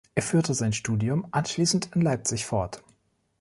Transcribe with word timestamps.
Er 0.15 0.23
führte 0.23 0.55
sein 0.55 0.73
Studium 0.73 1.27
anschließend 1.29 1.89
in 1.93 2.01
Leipzig 2.01 2.47
fort. 2.47 2.81